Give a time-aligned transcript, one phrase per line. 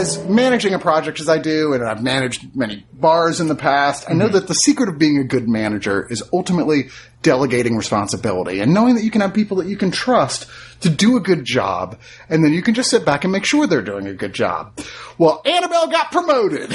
[0.00, 4.08] As managing a project as I do, and I've managed many bars in the past,
[4.08, 4.34] I know mm-hmm.
[4.34, 6.88] that the secret of being a good manager is ultimately
[7.22, 10.46] delegating responsibility and knowing that you can have people that you can trust
[10.80, 11.98] to do a good job,
[12.30, 14.72] and then you can just sit back and make sure they're doing a good job.
[15.18, 16.70] Well, Annabelle got promoted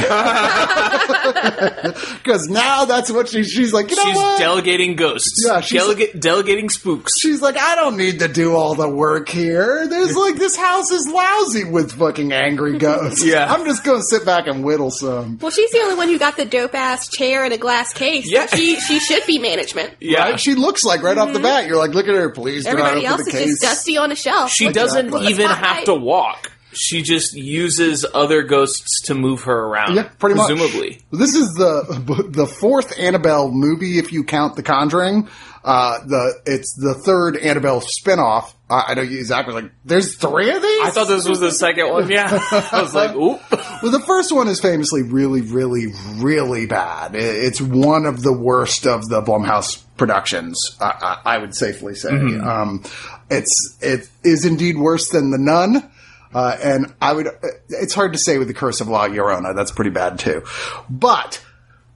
[1.25, 3.89] because now that's what she, she's like.
[3.89, 4.37] You know She's what?
[4.39, 5.43] delegating ghosts.
[5.45, 7.13] Yeah, she's- Delega- delegating spooks.
[7.19, 9.87] She's like, I don't need to do all the work here.
[9.87, 13.23] There's like, this house is lousy with fucking angry ghosts.
[13.25, 13.51] Yeah.
[13.51, 15.39] I'm just gonna sit back and whittle some.
[15.41, 18.29] Well, she's the only one who got the dope ass chair and a glass case.
[18.29, 18.45] Yeah.
[18.47, 19.93] She she should be management.
[19.99, 20.19] Yeah.
[20.29, 20.34] Right?
[20.37, 21.67] She looks like right off the bat.
[21.67, 22.65] You're like, look at her, please.
[22.65, 22.85] do not Mm-hmm.
[22.87, 23.49] Everybody else the is case.
[23.49, 24.51] just dusty on a shelf.
[24.51, 25.85] She Look- doesn't look even have spotlight.
[25.85, 26.51] to walk.
[26.77, 29.95] She just uses other ghosts to move her around.
[29.95, 30.47] Yeah, pretty much.
[30.49, 30.99] presumably.
[31.11, 35.29] This is the the fourth Annabelle movie, if you count The Conjuring.
[35.63, 38.53] Uh, the it's the third Annabelle spinoff.
[38.67, 41.39] Uh, I know you Zach was like, "There's three of these." I thought this was
[41.39, 42.09] the second one.
[42.09, 42.27] Yeah,
[42.71, 43.39] I was like, "Oop."
[43.83, 47.13] Well, the first one is famously really, really, really bad.
[47.13, 50.75] It's one of the worst of the Blumhouse productions.
[50.81, 52.09] I, I, I would safely say.
[52.09, 52.83] Um,
[53.29, 55.91] it's it is indeed worse than the Nun.
[56.33, 57.27] Uh, and I would.
[57.69, 59.55] It's hard to say with the Curse of La Llorona.
[59.55, 60.43] That's pretty bad too.
[60.89, 61.39] But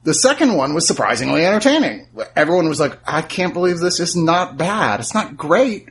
[0.04, 2.06] the second one was surprisingly entertaining.
[2.36, 5.00] Everyone was like, "I can't believe this is not bad.
[5.00, 5.88] It's not great."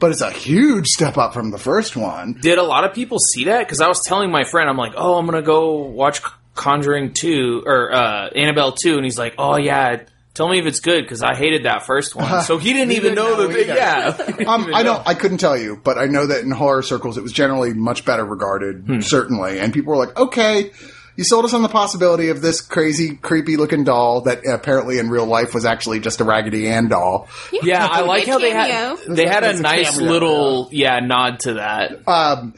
[0.00, 2.32] But it's a huge step up from the first one.
[2.40, 3.60] Did a lot of people see that?
[3.60, 6.20] Because I was telling my friend, I'm like, "Oh, I'm gonna go watch
[6.54, 10.02] Conjuring two or uh, Annabelle two, and he's like, "Oh yeah."
[10.32, 12.44] Tell me if it's good because I hated that first one.
[12.44, 13.52] So he didn't He even know know that.
[13.52, 15.06] They, yeah, Um, I don't.
[15.06, 18.04] I couldn't tell you, but I know that in horror circles, it was generally much
[18.04, 19.00] better regarded, Hmm.
[19.00, 19.58] certainly.
[19.58, 20.70] And people were like, "Okay,
[21.20, 25.10] you sold us on the possibility of this crazy, creepy looking doll that apparently in
[25.10, 28.96] real life was actually just a Raggedy Ann doll." Yeah, I like how they had
[29.06, 32.08] they had a a nice cameo, little yeah nod to that.
[32.08, 32.54] Um,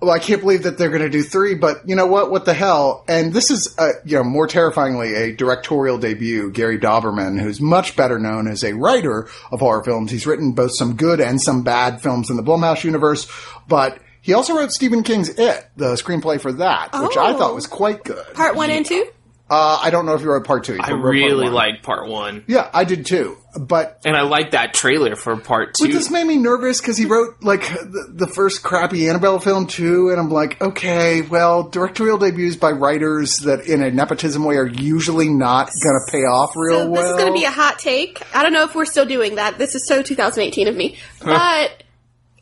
[0.00, 2.30] well, I can't believe that they're going to do three, but you know what?
[2.30, 3.04] What the hell?
[3.08, 6.50] And this is, uh, you know, more terrifyingly, a directorial debut.
[6.50, 10.10] Gary Dauberman, who's much better known as a writer of horror films.
[10.10, 13.30] He's written both some good and some bad films in the Blumhouse universe,
[13.66, 17.38] but he also wrote Stephen King's It, the screenplay for that, which I Oh.
[17.38, 18.24] thought was quite good.
[18.34, 19.06] Part one and two.
[19.50, 20.78] Uh, I don't know if you wrote part two.
[20.80, 21.52] I You wrote part really one.
[21.52, 23.36] liked part one, Yeah, I did too.
[23.56, 25.92] But and I liked that trailer for part But two.
[25.92, 30.08] this made me nervous because he wrote like the, the first crappy Annabelle film too,
[30.08, 34.66] and I'm like, okay, well, directorial debuts by writers that in a nepotism way are
[34.66, 37.02] usually not going to pay off real So well.
[37.02, 38.22] this is going to be a hot take.
[38.34, 39.58] I don't know if we're still doing that.
[39.58, 40.96] This is so 2018 of me.
[41.22, 41.83] But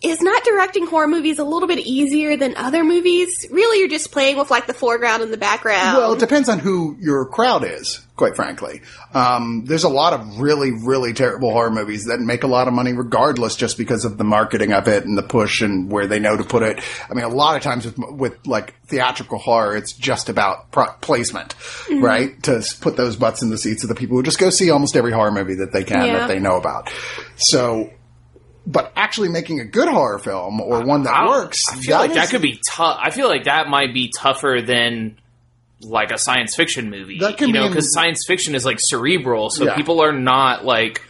[0.02, 3.46] is not directing horror movies a little bit easier than other movies?
[3.50, 5.96] Really, you're just playing with like the foreground and the background.
[5.98, 8.04] well, it depends on who your crowd is.
[8.14, 8.82] Quite frankly,
[9.14, 12.74] um, there's a lot of really, really terrible horror movies that make a lot of
[12.74, 16.20] money regardless, just because of the marketing of it and the push and where they
[16.20, 16.78] know to put it.
[17.10, 20.92] I mean, a lot of times with, with like theatrical horror, it's just about pro-
[21.00, 21.54] placement,
[21.90, 22.40] right?
[22.44, 24.94] To put those butts in the seats of the people who just go see almost
[24.94, 26.18] every horror movie that they can Yeah.
[26.18, 26.92] that they know about.
[27.36, 27.90] So,
[28.66, 32.14] but actually making a good horror film or one that I works, I feel like
[32.14, 32.98] that is- could be tough.
[33.00, 35.18] I feel like that might be tougher than
[35.80, 37.18] like a science fiction movie.
[37.18, 39.74] That can you know, because science fiction is like cerebral, so Yeah.
[39.76, 41.02] people are not like.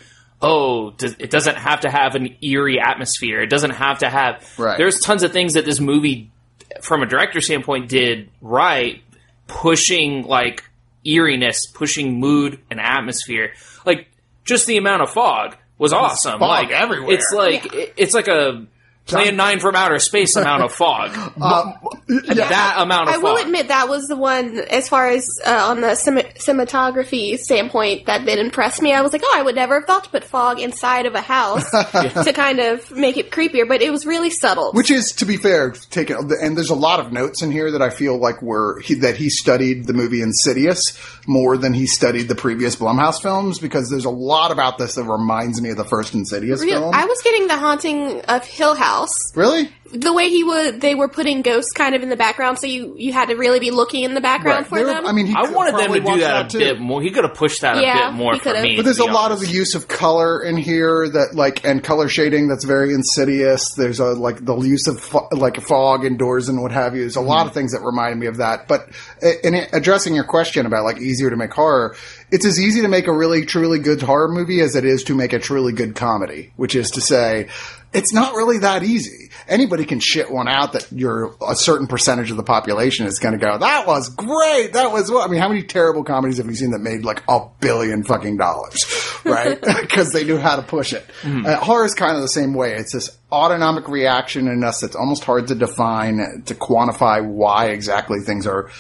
[0.45, 3.43] Oh, it doesn't have to have an eerie atmosphere.
[3.43, 4.43] It doesn't have to have.
[4.59, 4.77] Right.
[4.77, 6.33] There's tons of things that this movie,
[6.81, 9.03] from a director standpoint, did right,
[9.47, 10.65] pushing like
[11.07, 13.53] eeriness, pushing mood and atmosphere.
[13.87, 14.09] Like
[14.45, 16.39] just the amount of fog was awesome.
[16.39, 17.15] fog like everywhere.
[17.17, 18.65] It's like it- it's like a
[19.05, 21.11] Plan Nine from outer space amount of fog.
[21.43, 21.73] Uh,
[22.13, 23.47] Um, That amount of I will fog.
[23.47, 28.25] admit that was the one, as far as uh, on the cine- cinematography standpoint, that
[28.25, 28.93] did impress me.
[28.93, 31.21] I was like, oh, I would never have thought to put fog inside of a
[31.21, 31.69] house
[32.25, 34.73] to kind of make it creepier, but it was really subtle.
[34.73, 36.31] Which is, to be fair, taken.
[36.41, 39.17] And there's a lot of notes in here that I feel like were he, that
[39.17, 44.05] he studied the movie Insidious more than he studied the previous Blumhouse films because there's
[44.05, 46.95] a lot about this that reminds me of the first Insidious Real- film.
[46.95, 49.15] I was getting the haunting of Hill House.
[49.35, 49.71] really?
[49.93, 52.67] The way he would, they were putting ghosts kind of of in the background, so
[52.67, 54.67] you you had to really be looking in the background Right.
[54.67, 55.07] for There- them.
[55.07, 56.59] I mean, he I wanted them to do watch that a too.
[56.59, 57.03] bit more.
[57.03, 58.77] He could have pushed that Yeah, a bit more for me.
[58.77, 61.85] But there's a be lot of the use of color in here that like and
[61.85, 63.75] color shading that's very insidious.
[63.77, 67.03] There's a like the use of fo- like fog indoors and what have you.
[67.03, 68.67] There's a lot of things that remind me of that.
[68.69, 68.89] But
[69.23, 71.95] uh, in addressing your question about like easier to make horror,
[72.31, 75.15] it's as easy to make a really truly good horror movie as it is to
[75.15, 76.53] make a truly good comedy.
[76.57, 77.49] Which is to say,
[77.93, 79.29] it's not really that easy.
[79.49, 83.39] Anybody can shit one out that you're a certain percentage of the population is going
[83.39, 84.73] to go, that was great.
[84.75, 87.23] That was what, I mean, how many terrible comedies have you seen that made like
[87.29, 88.85] a billion fucking dollars,
[89.25, 89.59] right?
[89.93, 91.05] Because they knew how to push it.
[91.25, 92.75] Uh, horror is kind of the same way.
[92.75, 98.21] It's this autonomic reaction in us that's almost hard to define, to quantify why exactly
[98.21, 98.71] things are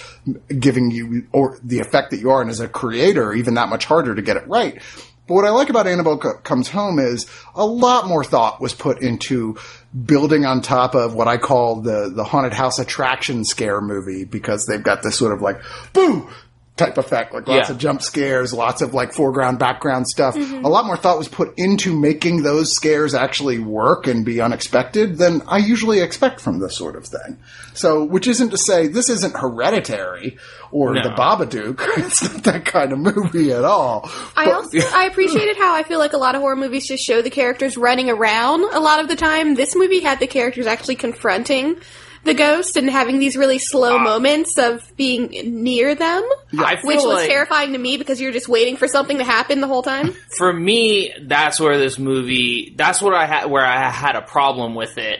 [0.58, 2.40] giving you or the effect that you are.
[2.40, 4.80] And as a creator, even that much harder to get it right.
[5.26, 8.74] But what I like about Annabelle Co- Comes Home is a lot more thought was
[8.74, 9.56] put into
[10.04, 14.66] building on top of what I call the, the haunted house attraction scare movie because
[14.66, 15.60] they've got this sort of like,
[15.92, 16.28] boo!
[16.74, 17.74] Type effect, like lots Yeah.
[17.74, 20.34] of jump scares, lots of like foreground, background stuff.
[20.34, 20.64] Mm-hmm.
[20.64, 25.18] A lot more thought was put into making those scares actually work and be unexpected
[25.18, 27.36] than I usually expect from this sort of thing.
[27.74, 30.38] So, which isn't to say this isn't hereditary
[30.70, 31.02] or No.
[31.02, 31.78] the Babadook.
[31.98, 34.08] it's not that kind of movie at all.
[34.34, 37.20] I also I appreciated how I feel like a lot of horror movies just show
[37.20, 39.56] the characters running around a lot of the time.
[39.56, 41.76] This movie had the characters actually confronting
[42.24, 45.28] the ghost and having these really slow moments of being
[45.62, 49.18] near them, feel which was like- terrifying to me because you're just waiting for something
[49.18, 50.14] to happen the whole time.
[50.38, 52.72] for me, that's where this movie.
[52.76, 53.46] That's what I had.
[53.46, 55.18] Where I had a problem with it.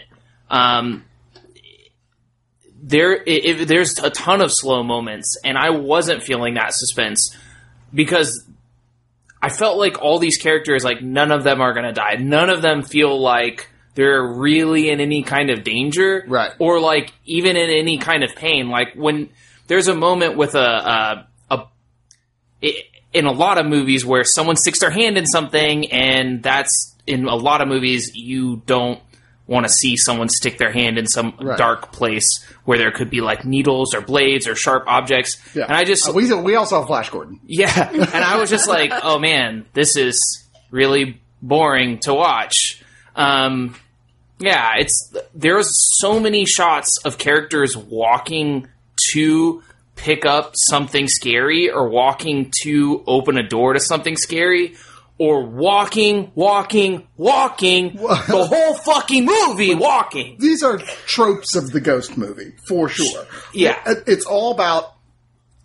[0.48, 1.04] Um,
[2.82, 7.36] there, i i there's a ton of slow moments, and I wasn't feeling that suspense
[7.92, 8.44] because
[9.40, 12.14] I felt like all these characters, like none of them are going to die.
[12.14, 16.52] None of them feel like they're really in any kind of danger, Right.
[16.58, 18.68] Or like even in any kind of pain.
[18.70, 19.28] Like when
[19.66, 21.64] there's a moment with a a, a
[22.62, 26.94] i- in a lot of movies where someone sticks their hand in something, and that's
[27.06, 29.00] in a lot of movies you don't
[29.46, 31.58] want to see someone stick their hand in some Right.
[31.58, 35.36] dark place where there could be like needles or blades or sharp objects.
[35.54, 35.64] Yeah.
[35.64, 37.40] And I just Uh, we we also have Flash Gordon.
[37.46, 40.18] yeah, and I was just like, oh man, this is
[40.70, 42.82] really boring to watch.
[43.14, 43.74] Um,
[44.38, 45.70] yeah, it's there's
[46.00, 48.68] so many shots of characters walking
[49.12, 49.62] to
[49.96, 54.74] pick up something scary or walking to open a door to something scary
[55.18, 60.36] or walking, walking, walking the whole fucking movie walking.
[60.40, 63.26] These are tropes of the ghost movie for sure.
[63.54, 63.78] Yeah.
[63.86, 64.94] It- it's all about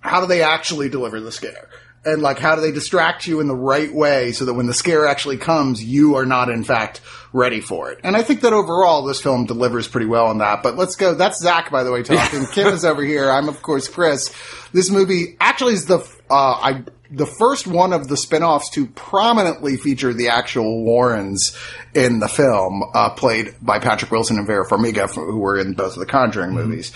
[0.02, 1.69] how do they actually deliver the scare.
[2.05, 4.73] And like, how do they distract you in the right way so that when the
[4.73, 7.01] scare actually comes, you are not in fact
[7.33, 7.99] ready for it.
[8.03, 10.63] And I think that overall this film delivers pretty well on that.
[10.63, 11.15] But let's go.
[11.15, 12.45] That's Zach, by the way, talking.
[12.53, 13.29] Kim is over here.
[13.29, 14.33] I'm of course Chris.
[14.71, 15.99] This movie actually is the,
[16.29, 21.57] uh, I, the first one of the spin-offs to prominently feature the actual Warrens
[21.94, 25.94] in the film, uh, played by Patrick Wilson and Vera Farmiga, who were in both
[25.94, 26.94] of the Conjuring movies.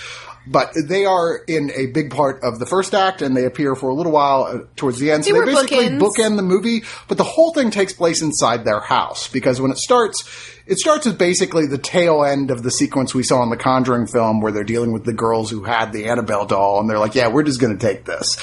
[0.47, 3.89] But they are in a big part of the first act, and they appear for
[3.89, 5.23] a little while uh, towards the end.
[5.23, 5.99] So They they basically bookends.
[5.99, 9.77] bookend the movie, but the whole thing takes place inside their house because when it
[9.77, 10.23] starts,
[10.65, 14.07] it starts with basically the tail end of the sequence we saw in the Conjuring
[14.07, 17.13] film where they're dealing with the girls who had the Annabelle doll, and they're like,
[17.13, 18.37] "Yeah, we're just going to take this,"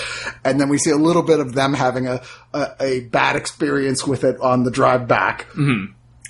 [0.45, 2.23] and then we see a little bit of them having a
[2.55, 5.47] a, a bad experience with it on the drive back.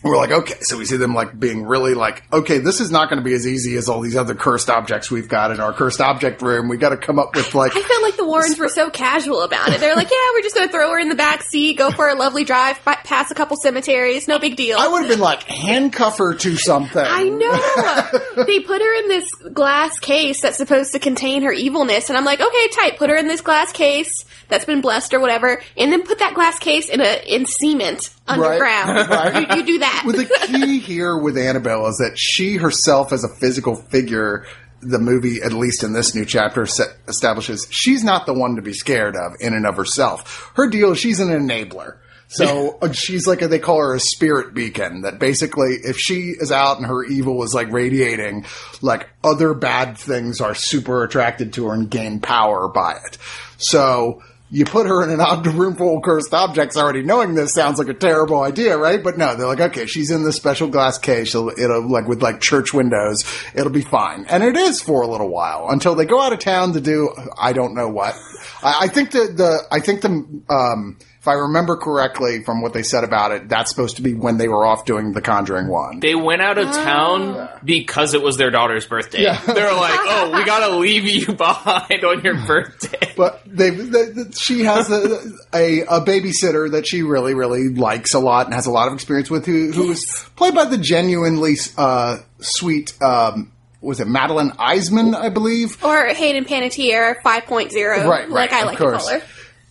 [0.03, 3.09] We're like, okay, so we see them like being really like, okay, this is not
[3.11, 5.73] going to be as easy as all these other cursed objects we've got in our
[5.73, 6.69] cursed object room.
[6.69, 9.43] We got to come up with like, I felt like the Warrens were so casual
[9.43, 9.81] about it.
[9.81, 12.09] They're like, yeah, we're just going to throw her in the back seat, go for
[12.09, 14.79] a lovely drive, pa- pass a couple cemeteries, no big deal.
[14.79, 17.05] I would have been like, handcuff her to something.
[17.05, 18.45] I know.
[18.45, 22.25] they put her in this glass case that's supposed to contain her evilness, and I'm
[22.25, 22.99] like, okay, tight.
[22.99, 26.35] Put her in this glass case that's been blessed or whatever, and then put that
[26.35, 29.09] glass case in a in cement underground.
[29.09, 29.51] Right.
[29.51, 29.88] You, you do that.
[30.05, 34.47] Well, the key here with Annabelle is that she herself, as a physical figure,
[34.81, 38.63] the movie, at least in this new chapter, set, establishes she's not the one to
[38.63, 40.53] be scared of in and of herself.
[40.55, 41.97] Her deal is she's an enabler.
[42.29, 45.03] So uh, she's like a, they call her a spirit beacon.
[45.03, 48.47] That basically, if she is out and her evil is like radiating,
[48.83, 53.19] like other bad things are super attracted to her and gain power by it.
[53.57, 57.53] So you put her in an ob- room full of cursed objects already knowing this
[57.55, 59.03] sounds like a terrible idea, right?
[59.03, 61.35] But no, they're like, okay, she's in this special glass case.
[61.35, 63.25] It'll, it'll like with like church windows.
[63.55, 64.25] It'll be fine.
[64.29, 67.11] And it is for a little while until they go out of town to do,
[67.39, 68.15] I don't know what.
[68.63, 72.73] I, I think the, the, I think the, um, if I remember correctly from what
[72.73, 75.67] they said about it, that's supposed to be when they were off doing The Conjuring
[75.69, 75.99] One.
[76.01, 79.23] They went out of town because it was their daughter's birthday.
[79.23, 79.41] Yeah.
[79.47, 84.31] They're like, "Oh, we gotta leave you behind on your birthday." But they, they, they-
[84.39, 85.21] she has a,
[85.53, 88.95] a a babysitter that she really really likes a lot and has a lot of
[88.95, 92.95] experience with, who who is played by the genuinely uh, sweet.
[93.03, 95.83] Um, was it Madeline Iseman, I believe?
[95.85, 99.09] Or Hayden Panettiere 5.0, Right, like right, I of like to course.
[99.09, 99.27] call her.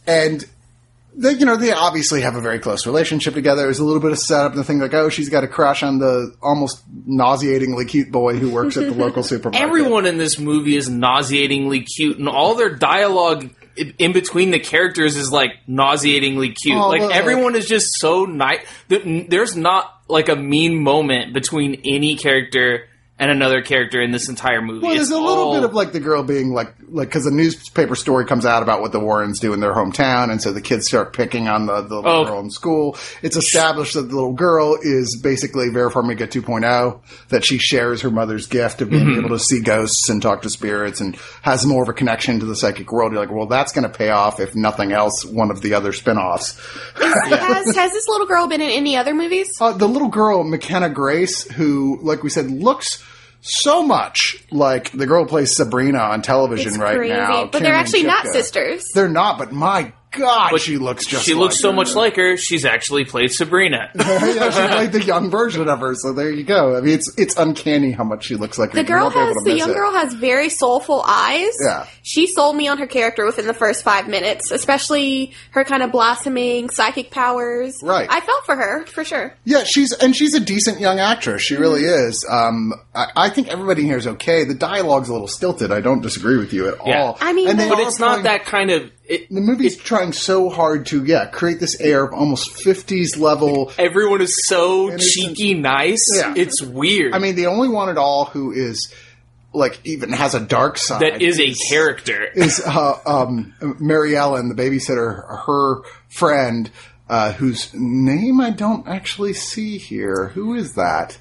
[0.08, 0.46] and
[1.18, 3.64] they, you know, they obviously have a very close relationship together.
[3.64, 5.82] There's a little bit of setup and the thing like, oh, she's got a crush
[5.84, 9.62] on the almost nauseatingly cute boy who works at the local supermarket.
[9.62, 13.50] Everyone in this movie is nauseatingly cute, and all their dialogue
[14.00, 16.78] in between the characters is like nauseatingly cute.
[16.78, 17.14] Oh, like look.
[17.16, 18.60] everyone is just so nice.
[18.88, 22.88] There's not like a mean moment between any character
[23.20, 24.80] and another character in this entire movie.
[24.86, 27.26] Well, there's It's a little all- bit of like the girl being like, like because
[27.26, 30.52] a newspaper story comes out about what the Warrens do in their hometown, and so
[30.52, 32.26] the kids start picking on the, the little Oh.
[32.26, 32.98] girl in school.
[33.22, 38.10] It's established that the little girl is basically Vera Farmiga 2.0, that she shares her
[38.12, 39.26] mother's gift of being Mm-hmm.
[39.26, 42.46] able to see ghosts and talk to spirits, and has more of a connection to
[42.46, 43.12] the psychic world.
[43.12, 45.26] You're like, well, that's going to pay off if nothing else.
[45.26, 46.58] One of the other spin-offs.
[46.98, 49.50] Has, has this little girl been in any other movies?
[49.60, 53.04] Uh, the little girl, McKenna Grace, who, like we said, looks
[53.48, 57.14] so much like the girl who plays Sabrina on television It's right crazy.
[57.14, 57.46] now.
[57.46, 58.84] but they're actually not sisters.
[58.94, 61.76] They're not, but my God, But she looks just she like looks so her.
[61.76, 62.38] much like her.
[62.38, 63.90] She's actually played Sabrina.
[63.96, 66.76] yeah, she played the young version of her, so there you go.
[66.78, 68.76] I mean, it's it's uncanny how much she looks like her.
[68.76, 69.74] The You girl won't be able has the young it.
[69.76, 71.52] girl has very soulful eyes.
[71.64, 71.86] Yeah.
[72.04, 75.92] She sold me on her character within the first five minutes, especially her kind of
[75.92, 77.78] blossoming psychic powers.
[77.84, 78.08] Right.
[78.10, 79.36] I felt for her for sure.
[79.46, 81.42] Yeah, she's and she's a decent young actress.
[81.42, 82.26] She really is.
[82.30, 84.44] Um, I, I think everybody here is okay.
[84.46, 85.72] The dialogue's a little stilted.
[85.72, 87.02] I don't disagree with you at Yeah.
[87.04, 87.18] all.
[87.22, 88.92] I mean, and but but it's not that kind of.
[89.08, 93.72] It, The movie's trying so hard to, yeah, create this air of almost 50s level.
[93.78, 96.04] everyone is so cheeky nice.
[96.16, 96.34] Yeah.
[96.36, 97.14] It's weird.
[97.14, 98.94] I mean, the only one at all who is,
[99.54, 101.02] like, even has a dark side.
[101.02, 102.26] that is a character.
[102.36, 106.70] Is, uh, um, Mary Ellen, the babysitter, her friend,
[107.10, 110.28] uh, whose name I don't actually see here.
[110.34, 111.18] Who is that?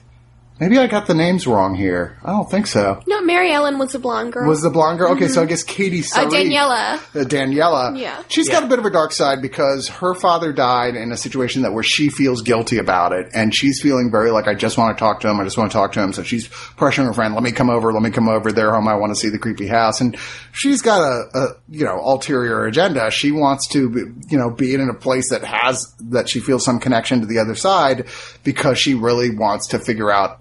[0.59, 2.17] Maybe I got the names wrong here.
[2.25, 3.03] I don't think so.
[3.07, 4.49] No, Mary Ellen was a blonde girl.
[4.49, 5.13] Was the blonde girl?
[5.13, 6.31] Okay, so I guess Katie uh, Sarife.
[6.31, 6.95] Daniela.
[6.95, 7.99] uh, Daniela.
[7.99, 8.23] Yeah.
[8.29, 11.61] She's got a bit of a dark side because her father died in a situation
[11.63, 14.97] that where she feels guilty about it, and she's feeling very like I just want
[14.97, 15.39] to talk to him.
[15.41, 16.15] I just want to talk to him.
[16.15, 17.93] So she's pressuring her friend, "Let me come over.
[17.93, 18.51] Let me come over.
[18.51, 18.89] Their home.
[18.89, 20.17] I want to see the creepy house." And
[20.53, 23.11] she's got a, a you know ulterior agenda.
[23.11, 26.65] She wants to be, you know be in a place that has that she feels
[26.65, 28.07] some connection to the other side
[28.43, 30.41] because she really wants to figure out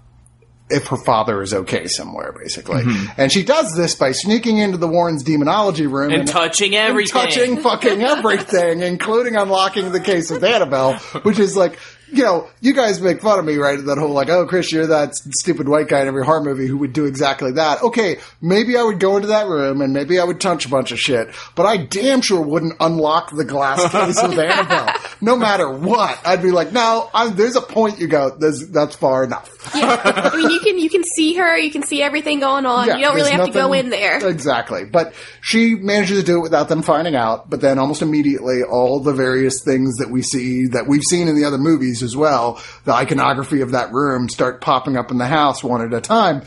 [0.68, 2.82] if her father is okay somewhere, basically.
[2.82, 3.20] Mm-hmm.
[3.20, 7.22] And she does this by sneaking into the Warrens' demonology room And touching and everything.
[7.22, 11.78] touching fucking everything, including unlocking the case of Annabelle, which is like,
[12.12, 13.84] you know, you guys make fun of me, right?
[13.84, 16.78] That whole like, oh, Chris, you're that stupid white guy in every horror movie who
[16.78, 17.82] would do exactly that.
[17.82, 20.92] Okay, maybe I would go into that room and maybe I would touch a bunch
[20.92, 25.70] of shit, but I damn sure wouldn't unlock the glass case of Annabelle, no matter
[25.70, 26.18] what.
[26.24, 29.52] I'd be like, no, i there's a point you go, there's, that's far enough.
[29.74, 30.00] yeah.
[30.32, 32.86] I mean, you can you can see her, you can see everything going on.
[32.86, 34.26] Yeah, you don't really there's have to go in there.
[34.28, 34.84] Exactly.
[34.84, 37.50] But she manages to do it without them finding out.
[37.50, 41.34] But then almost immediately, all the various things that we see that we've seen in
[41.34, 45.26] the other movies as well, the iconography of that room start popping up in the
[45.26, 46.42] house one at a time.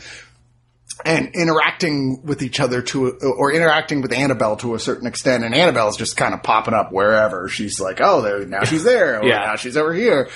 [1.02, 5.54] And interacting with each other to, or interacting with Annabelle to a certain extent, and
[5.54, 7.48] Annabelle's just kind of popping up wherever.
[7.48, 9.24] She's like, "Oh, there now she's there.
[9.24, 9.38] Yeah.
[9.46, 10.28] now she's over here."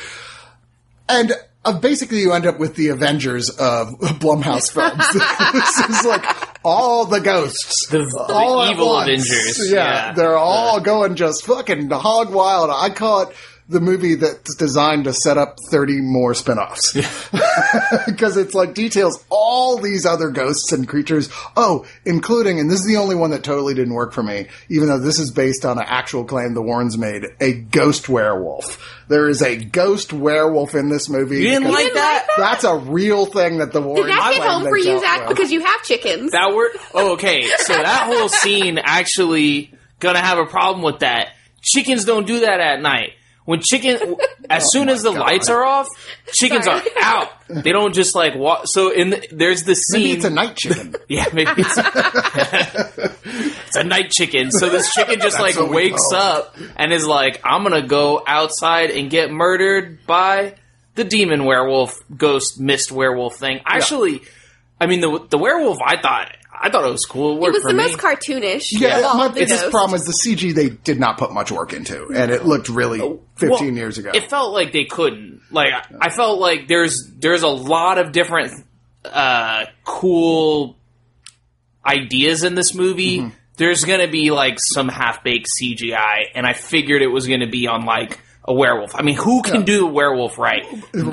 [1.07, 1.33] And
[1.67, 3.89] uh, basically, you end up with the Avengers of
[4.21, 5.05] Blumhouse films.
[5.53, 6.25] this is like
[6.65, 9.09] all the ghosts, The- the all at evil once.
[9.09, 10.13] Avengers, Yeah, yeah.
[10.15, 12.71] they're all going just fucking hog wild.
[12.73, 13.37] I call it
[13.69, 16.93] the movie that's designed to set up 30 more spin-offs.
[18.07, 21.31] Because it's like details all these other ghosts and creatures.
[21.57, 24.89] Oh, including, and this is the only one that totally didn't work for me, even
[24.89, 29.01] though this is based on an actual claim the Warrens made, a ghost werewolf.
[29.09, 31.37] There is a ghost werewolf in this movie.
[31.37, 32.27] You didn't because like didn't that?
[32.29, 35.01] like That's a real thing that the Warrens Did that hit claim home for you,
[35.01, 35.21] Zach?
[35.21, 35.37] with.
[35.37, 36.33] Because you have chickens.
[36.33, 36.73] That word.
[36.93, 37.49] Oh, okay.
[37.59, 41.29] So that whole scene actually gonna have a problem with that.
[41.63, 43.13] Chickens don't do that at night.
[43.45, 44.17] When chicken,
[44.51, 45.27] as soon as oh the God.
[45.27, 45.89] lights are off,
[46.33, 46.81] chickens Sorry.
[46.81, 47.29] are out.
[47.49, 48.63] They don't just like walk.
[48.67, 50.01] So in the, there's the scene.
[50.03, 50.97] Maybe it's a night chicken.
[51.09, 51.79] Yeah, maybe it's,
[53.67, 54.51] it's a night chicken.
[54.51, 59.11] So this chicken just like wakes up and is like, I'm gonna go outside and
[59.11, 60.55] get murdered by
[60.95, 63.61] the demon werewolf, ghost, mist werewolf thing.
[63.67, 64.23] Actually,
[64.81, 65.79] I mean the the werewolf.
[65.85, 67.43] I thought I thought it was cool.
[67.45, 67.85] It It was for the me.
[67.85, 68.69] most cartoonish.
[68.73, 69.71] Yeah, of all my the biggest ghosts.
[69.71, 72.99] problem is the CG they did not put much work into, and it looked really
[73.37, 74.11] 15 Well, years ago.
[74.15, 75.41] It felt like they couldn't.
[75.51, 78.53] Like I felt like there's there's a lot of different
[79.05, 80.77] uh, cool
[81.87, 83.19] ideas in this movie.
[83.19, 83.29] Mm-hmm.
[83.57, 87.67] There's gonna be like some half baked CGI, and I figured it was gonna be
[87.69, 88.95] on like a werewolf.
[88.95, 90.65] I mean, who can do a werewolf right?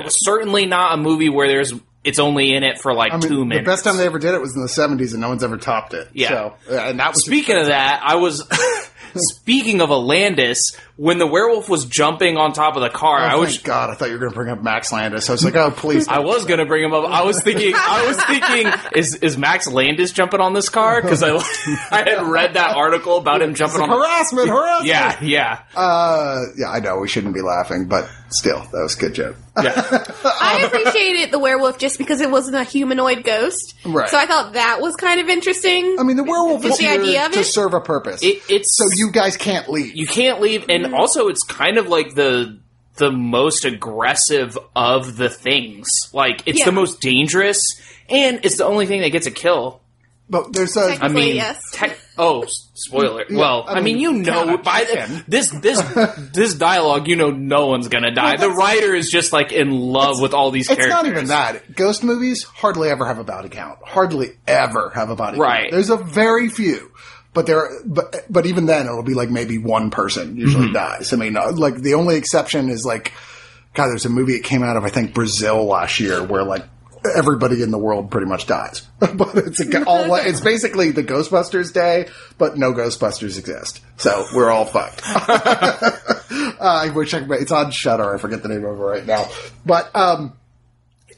[0.08, 1.72] Certainly not a movie where there's
[2.04, 4.34] it's only in it for like I mean, two the best time they ever did
[4.34, 6.08] it was in the 70s, and no one's ever topped it.
[6.12, 6.28] Yeah.
[6.28, 8.46] So, and that was Speaking of that, I was
[9.14, 13.20] speaking of Alandis when the werewolf was jumping on top of the car.
[13.20, 15.28] Oh, I was God, I thought you were going to bring up Max Landis.
[15.28, 16.08] I was like, oh, please.
[16.08, 17.04] I was gonna bring him up.
[17.10, 21.00] I was thinking, I was thinking, is is Max Landis jumping on this car?
[21.02, 21.30] Because I
[21.90, 23.88] I had read that article about him jumping on.
[23.88, 24.88] the- harassment, harassment.
[24.88, 29.00] Yeah, yeah, Uh, yeah, I know we shouldn't be laughing, but still, that was a
[29.00, 29.36] good joke.
[29.62, 29.72] yeah.
[30.24, 33.74] I appreciated the werewolf just because it wasn't a humanoid ghost.
[33.84, 34.08] Right.
[34.08, 35.96] So I thought that was kind of interesting.
[35.98, 37.44] I mean, the werewolf Just is the here idea of to it?
[37.44, 38.22] serve a purpose.
[38.22, 39.94] It, it's so you guys can't leave.
[39.96, 40.94] you can't leave, and mm-hmm.
[40.94, 42.58] also it's kind of like the
[42.96, 45.88] the most aggressive of the things.
[46.12, 46.66] Like it's Yeah.
[46.66, 47.62] the most dangerous,
[48.08, 49.80] and it's the only thing that gets a kill.
[50.28, 50.80] but there's a.
[50.80, 51.62] I Technically, mean, yes.
[51.72, 53.24] tech- oh, spoiler.
[53.30, 55.80] well, I mean, you know, by the, this this
[56.32, 58.36] this dialogue, you know, no one's gonna die.
[58.36, 60.90] the writer is just like in love with all these It's characters.
[60.94, 61.74] not even that.
[61.74, 63.78] Ghost movies hardly ever have a body count.
[63.84, 65.62] Hardly ever have a body Right.
[65.62, 65.72] count.
[65.72, 66.90] There's a very few.
[67.34, 70.74] But there, but but even then, it'll be like maybe one person usually Mm-hmm.
[70.74, 71.12] dies.
[71.14, 73.12] I mean, uh, like the only exception is like,
[73.72, 76.64] God, there's a movie that came out of I think Brazil last year where like
[77.04, 78.82] everybody in the world pretty much dies.
[78.98, 84.50] but it's a, all it's basically the Ghostbusters day, but no Ghostbusters exist, so we're
[84.50, 85.00] all fucked.
[85.04, 87.30] I wish I could.
[87.32, 88.14] It's on Shudder.
[88.14, 89.28] I forget the name of it right now,
[89.64, 90.34] but um.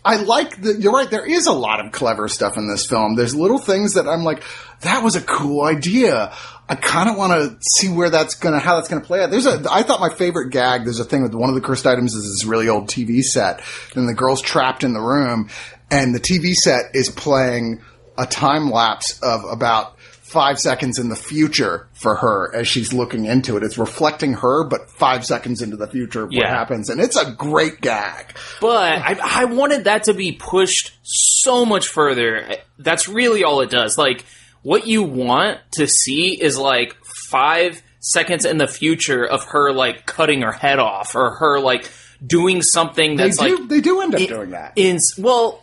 [0.07, 3.17] I like the, you're right, there is a lot of clever stuff in this film.
[3.17, 4.43] There's little things that I'm like,
[4.83, 6.31] that was a cool idea.
[6.69, 9.31] I kind of want to see where that's gonna, how that's gonna play out.
[9.31, 11.87] There's a, I thought my favorite gag, there's a thing with one of the cursed
[11.87, 13.61] items is this really old TV set,
[13.95, 15.51] and the girl's trapped in the room,
[15.91, 17.83] and the TV set is playing
[18.17, 23.25] a time lapse of about five seconds in the future for her as she's looking
[23.25, 23.63] into it.
[23.63, 26.49] It's reflecting her, but five seconds into the future, what Yeah.
[26.49, 26.89] happens.
[26.91, 28.35] And it's a great gag.
[28.61, 32.57] But I, I wanted that to be pushed so much further.
[32.79, 33.97] That's really all it does.
[33.97, 34.25] Like,
[34.65, 36.97] what you want to see is like
[37.31, 41.89] five seconds in the future of her like cutting her head off or her like
[42.27, 44.73] doing something They that's do, like they do end up in- doing that.
[44.77, 45.63] in well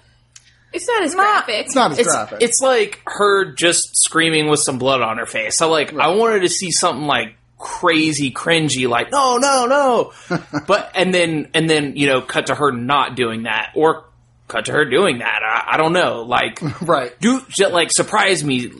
[0.74, 1.66] It's not as graphic.
[1.66, 2.42] It's not as it's graphic.
[2.42, 5.58] it's like her just screaming with some blood on her face.
[5.58, 10.14] So like I wanted to see something like crazy cringy like no no no
[10.68, 14.06] but and then and then you know cut to her not doing that or
[14.48, 17.12] cut to her doing that I, I don't know like right.
[17.20, 18.72] do like surprise me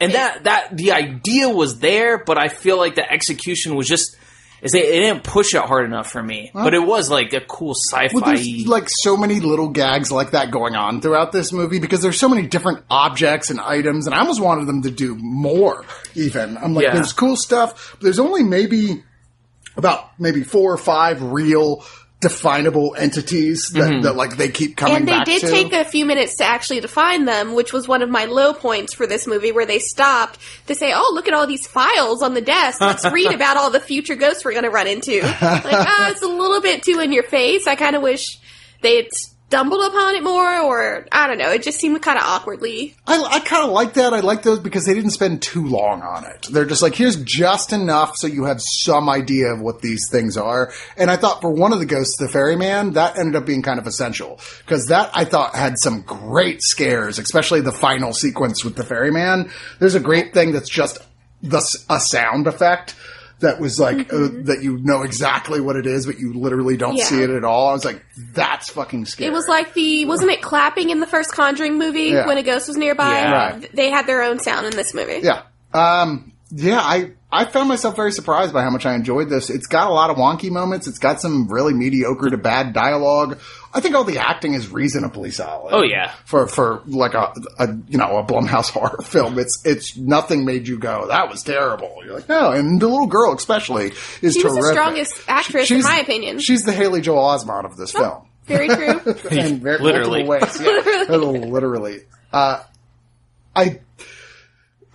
[0.00, 4.16] and that that the idea was there but I feel like the execution was just
[4.60, 7.40] is they, it didn't push it hard enough for me but it was like a
[7.40, 11.52] cool sci-fi Well, there's like so many little gags like that going on throughout this
[11.52, 14.90] movie because there's so many different objects and items, and I almost wanted them to
[14.90, 15.84] do more.
[16.16, 16.94] Even I'm like, Yeah.
[16.94, 19.04] there's cool stuff, but there's only maybe
[19.76, 21.84] about maybe four or five real
[22.20, 24.02] definable entities that, Mm-hmm.
[24.02, 25.48] that like they keep coming and they back did to.
[25.50, 28.92] take a few minutes to actually define them, which was one of my low points
[28.92, 32.34] for this movie, where they stopped to say, "Oh, look at all these files on
[32.34, 32.80] the desk.
[32.80, 36.22] Let's read about all the future ghosts we're going to run into." Like, ah, it's
[36.22, 37.66] a little bit too in your face.
[37.66, 38.38] I kind of wish
[38.82, 39.06] they had
[39.48, 41.50] stumbled upon it more, or I don't know.
[41.50, 42.94] It just seemed kind of awkwardly.
[43.06, 44.12] I, I kind of like that.
[44.12, 46.48] I like those because they didn't spend too long on it.
[46.50, 50.36] They're just like, here's just enough so you have some idea of what these things
[50.36, 50.70] are.
[50.98, 53.78] And I thought for one of the ghosts, the ferryman, that ended up being kind
[53.78, 58.76] of essential because that I thought had some great scares, especially the final sequence with
[58.76, 59.50] the ferryman.
[59.78, 60.98] There's a great thing that's just
[61.42, 62.94] the, a sound effect.
[63.40, 66.96] That was like uh, that you know exactly what it is, but you literally don't
[66.96, 67.04] Yeah.
[67.04, 67.68] see it at all.
[67.68, 71.06] I was like, "That's fucking scary." It was like the wasn't it clapping in the
[71.06, 72.26] first Conjuring movie Yeah.
[72.26, 73.12] when a ghost was nearby?
[73.20, 73.32] Yeah.
[73.32, 73.70] Right.
[73.76, 75.20] They had their own sound in this movie.
[75.22, 75.42] Yeah.
[75.72, 79.50] Um, yeah, I, I found myself very surprised by how much I enjoyed this.
[79.50, 80.86] It's got a lot of wonky moments.
[80.86, 83.38] It's got some really mediocre to bad dialogue.
[83.74, 85.74] I think all the acting is reasonably solid.
[85.74, 86.12] Oh, yeah.
[86.24, 89.38] For, for like a, a, you know, a Blumhouse horror film.
[89.38, 92.00] It's, it's nothing made you go, that was terrible.
[92.04, 92.50] You're like, no.
[92.52, 94.62] And the little girl especially is She was terrific.
[94.62, 96.38] the strongest actress, in my opinion.
[96.38, 98.26] She's the Haley Joel Osment of this film.
[98.46, 99.00] Very true.
[99.30, 100.24] in very Literally.
[100.24, 100.58] ways.
[100.60, 102.00] Yeah, literally.
[102.32, 102.62] Uh,
[103.54, 103.80] I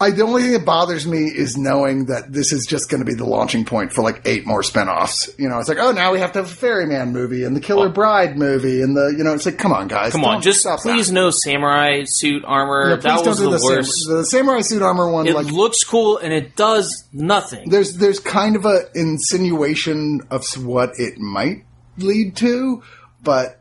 [0.03, 3.05] I the only thing that bothers me is knowing that this is just going to
[3.05, 5.29] be the launching point for like eight more spinoffs.
[5.39, 7.61] You know, it's like, oh, now we have to have a Ferryman movie and the
[7.61, 10.17] Killer Bride movie and the, you know, it's like, come on, guys, Oh.
[10.17, 11.13] Come on, just stop please that.
[11.13, 12.89] no samurai suit armor.
[12.89, 14.05] Yeah, that was the, sam- worst.
[14.09, 17.69] the samurai suit armor one, it like looks cool and it does nothing.
[17.69, 21.63] there's there's kind of a insinuation of what it might
[21.97, 22.83] lead to,
[23.23, 23.59] but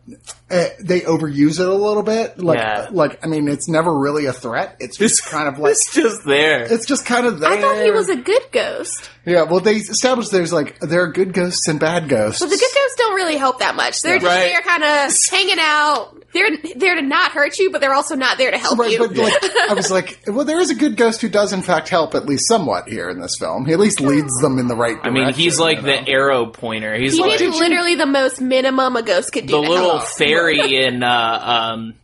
[0.51, 2.39] uh, they overuse it a little bit.
[2.39, 2.89] Like, Yeah.
[2.91, 4.77] like I mean, it's never really a threat.
[4.81, 6.63] It's just kind of like it's just there.
[6.63, 7.51] it's just kind of there.
[7.51, 9.09] I thought he was a good ghost.
[9.25, 9.43] yeah.
[9.45, 12.41] Well, they established there's like there are good ghosts and bad ghosts.
[12.41, 14.03] But the good ghosts don't really help that much.
[14.03, 14.53] They're just Right.
[14.53, 16.22] there kind of hanging out.
[16.35, 18.99] They're there to not hurt you, but they're also not there to help Right, you.
[19.07, 19.33] but like,
[19.71, 22.25] I was like, well, there is a good ghost who does in fact help at
[22.27, 23.67] least somewhat here in this film.
[23.67, 25.17] He at least leads them in the right direction.
[25.17, 26.95] I mean, he's like you the arrow pointer.
[26.95, 29.57] He's he like did literally the most minimum a ghost could do.
[29.57, 30.09] the to little help.
[30.09, 31.95] fairy in uh, um,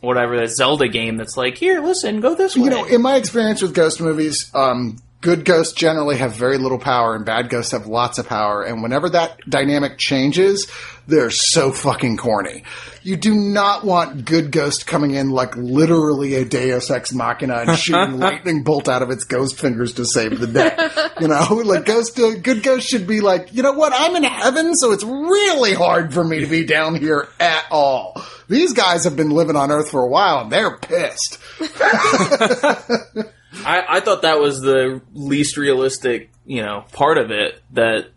[0.00, 2.64] whatever the Zelda game that's like, here, listen, go this way.
[2.64, 6.78] You know, in my experience with ghost movies, um, good ghosts generally have very little
[6.78, 8.62] power and bad ghosts have lots of power.
[8.62, 10.70] And whenever that dynamic changes,
[11.08, 12.64] they're so fucking corny.
[13.02, 17.78] You do not want good ghost coming in like literally a Deus Ex Machina and
[17.78, 20.76] shooting lightning bolt out of its ghost fingers to save the day.
[21.20, 23.92] You know, like ghost, uh, good ghost should be like, you know what?
[23.94, 28.22] I'm in heaven, so it's really hard for me to be down here at all.
[28.48, 31.38] These guys have been living on Earth for a while and they're pissed.
[33.64, 38.08] I, I thought that was the least realistic, you know, part of it that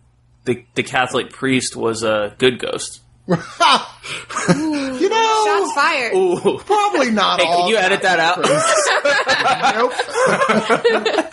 [0.46, 3.02] the the Catholic priest was a good ghost.
[3.28, 3.44] you know,
[5.46, 6.14] Shots fired.
[6.16, 6.58] Ooh.
[6.66, 7.60] probably not Hey, all.
[7.62, 8.40] can you edit that out?
[9.76, 9.94] nope.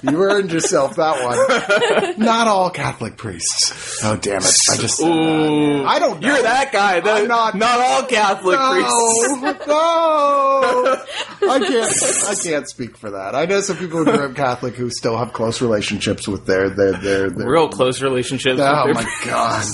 [0.12, 2.18] you earned yourself that one.
[2.24, 4.04] Not all Catholic priests.
[4.04, 4.54] Oh damn it!
[4.70, 5.00] I just.
[5.02, 5.84] Ooh.
[5.84, 6.20] I don't.
[6.20, 6.28] Know.
[6.34, 7.00] You're that guy.
[7.00, 9.66] The- I'm not- not all Catholic priests.
[9.66, 10.96] No, no,
[11.48, 12.24] I can't.
[12.28, 13.34] I can't speak for that.
[13.34, 16.68] I know some people who grew up Catholic who still have close relationships with their
[16.70, 17.30] their their.
[17.30, 18.60] their Real close relationships.
[18.62, 19.66] Oh with my their- god!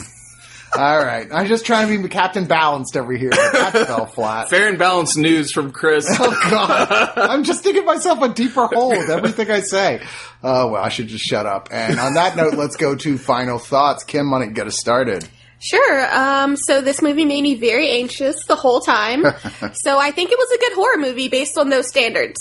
[0.77, 3.31] All right, I'm just trying to be Captain Balanced over here.
[3.31, 4.51] That fell flat.
[4.51, 6.05] Fair and balanced news from Chris.
[6.19, 7.13] Oh God!
[7.17, 10.03] I'm just digging myself a deeper hole with everything I say.
[10.43, 11.69] Oh well, I should just shut up.
[11.71, 14.03] And on that note, let's go to final thoughts.
[14.03, 15.29] Kim, why don't you get us started?
[15.65, 16.15] Sure.
[16.15, 19.23] Um, so this movie made me very anxious the whole time.
[19.73, 22.39] so I think it was a good horror movie based on those standards.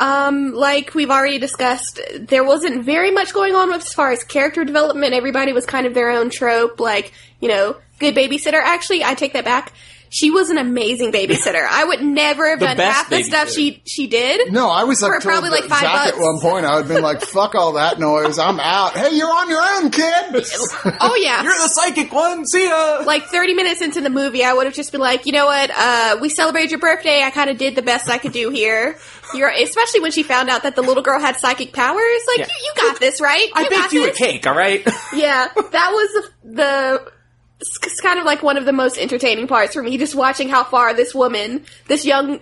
[0.00, 4.64] Um, like we've already discussed, there wasn't very much going on as far as character
[4.64, 5.14] development.
[5.14, 8.60] Everybody was kind of their own trope, like, you know, good babysitter.
[8.60, 9.72] Actually, I take that back.
[10.12, 11.64] She was an amazing babysitter.
[11.68, 14.52] I would never have The done best half the stuff she she did.
[14.52, 16.66] No, I was like For probably like five Zach at one point.
[16.66, 18.38] I would have been like, "Fuck all that noise!
[18.38, 20.44] I'm out." Hey, you're on your own, kid.
[21.02, 21.42] Oh yeah.
[21.42, 22.44] You're the psychic one.
[22.46, 23.02] See ya.
[23.06, 25.70] like 30 minutes into the movie, I would have just been like, you know what,
[25.74, 27.22] uh, we celebrated your birthday.
[27.22, 28.98] I kind of did the best I could do here.
[29.34, 31.96] You're, especially when she found out that the little girl had psychic powers.
[32.26, 32.46] Like, Yeah.
[32.46, 33.48] you, you got this, right?
[33.54, 34.18] I you baked got you a this.
[34.18, 34.46] cake.
[34.46, 34.84] All right.
[35.14, 37.12] Yeah, that was the, the
[37.60, 40.48] it's it's kind of like one of the most entertaining parts for me, just watching
[40.48, 42.40] how far this woman, this young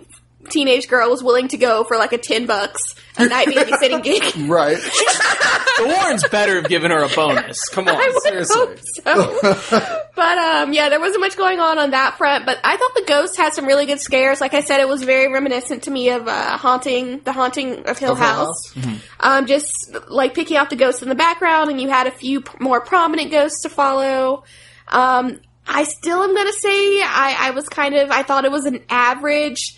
[0.49, 4.23] teenage girl, was willing to go for like a 10 bucks a night babysitting gig.
[4.49, 4.79] right?
[4.79, 7.69] the Warrens better have given her a bonus.
[7.69, 7.97] Come on.
[7.97, 8.57] I would seriously.
[8.57, 10.07] hope so.
[10.17, 12.47] but um, yeah, there wasn't much going on on that front.
[12.47, 14.41] But I thought the ghost had some really good scares.
[14.41, 17.99] Like I said, it was very reminiscent to me of uh, haunting, the haunting of
[17.99, 18.75] Hill Of Hill House.
[18.75, 19.01] House?
[19.21, 19.73] Um, just
[20.09, 22.81] like picking out the ghosts in the background, and you had a few p- more
[22.81, 24.45] prominent ghosts to follow.
[24.89, 28.65] Um, I still am gonna say I, I was kind of I thought it was
[28.65, 29.77] an average,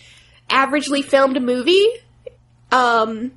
[0.49, 1.87] averagely filmed movie.
[2.71, 3.31] Um,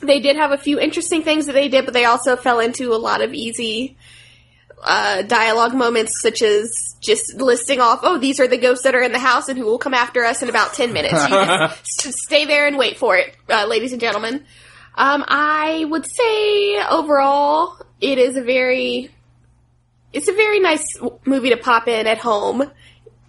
[0.00, 2.92] they did have a few interesting things that they did, but they also fell into
[2.92, 3.96] a lot of easy
[4.82, 6.70] uh, dialogue moments, such as
[7.00, 9.64] just listing off, oh, these are the ghosts that are in the house and who
[9.64, 11.22] will come after us in about 10 minutes.
[12.24, 14.44] Stay there and wait for it, uh, ladies and gentlemen.
[14.94, 19.10] Um, I would say overall, it is a very,
[20.12, 20.84] it's a very nice
[21.24, 22.70] movie to pop in at home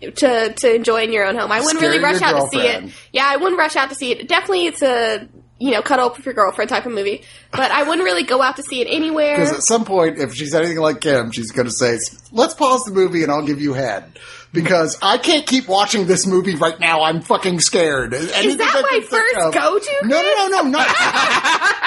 [0.01, 1.51] to to enjoy in your own home.
[1.51, 2.93] I wouldn't really rush out to see it.
[3.13, 4.27] Yeah, I wouldn't rush out to see it.
[4.27, 5.27] Definitely, it's a
[5.59, 7.23] you know cuddle up with your girlfriend type of movie.
[7.51, 9.35] But I wouldn't really go out to see it anywhere.
[9.35, 11.97] Because at some point, if she's anything like Kim, she's going to say,
[12.31, 14.19] "Let's pause the movie and I'll give you head."
[14.53, 17.03] Because I can't keep watching this movie right now.
[17.03, 18.13] I'm fucking scared.
[18.13, 20.07] Is that my first go-to?
[20.07, 20.87] No, no, no, no, not.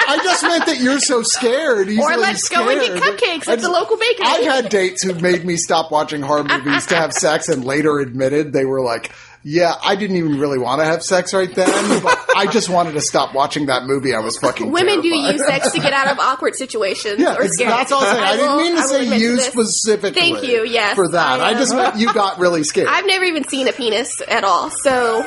[0.07, 1.89] I just meant that you're so scared.
[1.89, 4.25] Or let's go and get cupcakes at the local bakery.
[4.25, 7.99] I've had dates who made me stop watching horror movies to have sex and later
[7.99, 9.11] admitted they were like,
[9.47, 12.93] yeah, I didn't even really want to have sex right then, but I just wanted
[12.93, 14.15] to stop watching that movie.
[14.15, 15.33] I was fucking Women do terrified.
[15.35, 17.69] use sex to get out of awkward situations Yeah, or scared.
[17.69, 18.23] that's all I'm saying.
[18.23, 20.19] I, didn't mean to say you specifically.
[20.19, 21.41] Thank you, yes, for that.
[21.41, 22.87] I, I, just meant you got really scared.
[22.89, 24.71] I've never even seen a penis at all.
[24.71, 25.21] So,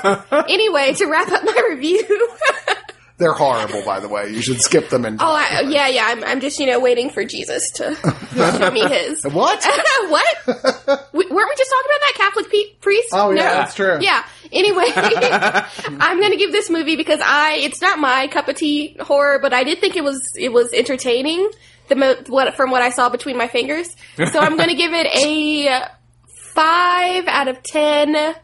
[0.48, 2.02] anyway, to wrap up my review,
[3.18, 4.31] They're horrible, by the way.
[4.31, 6.04] You should skip them and Oh, I, yeah, yeah.
[6.07, 9.24] I'm, I'm just, you know, waiting for Jesus to show me his.
[9.33, 9.64] What?
[10.09, 10.37] what?
[11.12, 13.09] We, weren't we just talking about that Catholic pe- priest?
[13.12, 13.98] Oh, yeah, that's true.
[14.00, 14.24] Yeah.
[14.52, 18.96] Anyway, I'm going to give this movie because I it's not my cup of tea
[19.00, 21.50] horror, but I did think it was it was entertaining.
[21.88, 24.92] The mo- what from what I saw between my fingers, so I'm going to give
[24.94, 25.88] it a
[26.54, 28.35] five out of ten.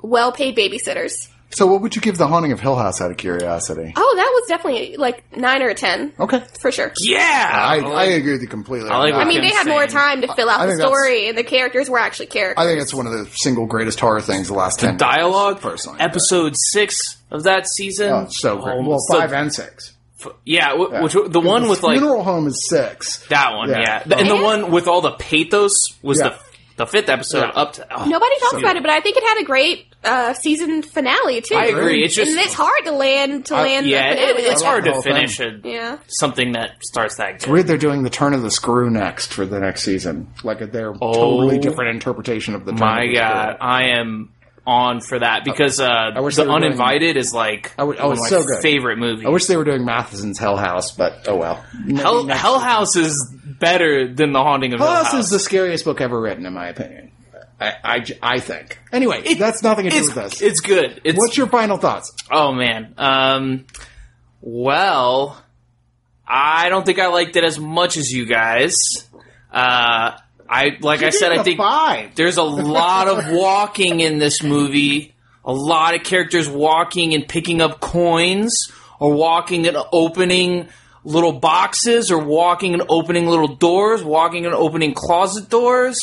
[0.00, 1.28] Well paid babysitters.
[1.50, 3.92] So, what would you give The Haunting of Hill House out of curiosity?
[3.96, 6.42] Oh, that was definitely like nine or a ten Okay.
[6.60, 6.92] for sure.
[7.00, 8.90] Yeah, I, I agree with you completely.
[8.90, 9.20] I on like that.
[9.20, 11.38] I mean, they had more time to fill out I the think that's- story, and
[11.38, 12.62] the characters were actually characters.
[12.62, 15.60] I think it's one of the single greatest horror things the last 10 years, dialogue.
[15.62, 16.00] personally.
[16.00, 18.12] Episode six of that season.
[18.12, 18.74] Oh, it's so great.
[18.76, 19.94] Oh, well, so- five and six.
[20.44, 23.24] Yeah, w- which the one with like Funeral Home is six.
[23.28, 23.68] that one.
[23.70, 24.02] Yeah.
[24.04, 26.30] Yeah, and the one with all the pathos was Yeah.
[26.30, 26.38] the
[26.78, 27.48] the fifth episode Yeah.
[27.62, 27.86] up to.
[27.90, 28.76] oh, Nobody talks so about good.
[28.78, 31.56] it, but I think it had a great uh, season finale too.
[31.56, 32.04] I agree.
[32.04, 33.86] It's just and it's hard to land to land.
[33.86, 35.98] yeah, the it, it's hard the to finish a, Yeah.
[36.06, 37.50] something that starts that good.
[37.50, 40.32] Weird they're doing the turn of the screw next for the next season.
[40.44, 43.68] Like a their totally different interpretation of the turn Oh My of the God, screw.
[43.68, 44.32] I am
[44.68, 48.08] on for that because uh, wish the were doing- Uninvited is like I would- oh,
[48.10, 48.60] one of my so good.
[48.62, 49.24] favorite movies.
[49.26, 51.64] I wish they were doing Matheson's Hell House, but oh well.
[51.96, 52.58] Hell, Hell.
[52.58, 55.24] House is better than The Haunting of Hill House House.
[55.24, 57.12] is the scariest book ever written, in my opinion.
[57.60, 58.78] I, I, I think.
[58.92, 60.42] Anyway, that's nothing to do with this.
[60.42, 61.00] it's good.
[61.02, 62.12] It's What's your final thoughts?
[62.30, 62.94] Oh man.
[62.98, 63.64] Um
[64.40, 65.42] well,
[66.26, 68.76] I don't think I liked it as much as you guys.
[69.52, 70.12] Uh
[70.48, 72.14] I like I said I Give it a think five.
[72.14, 75.14] there's a lot of walking in this movie.
[75.44, 80.68] A lot of characters walking and picking up coins or walking and opening
[81.04, 85.98] little boxes or walking and opening little doors, walking and opening closet doors.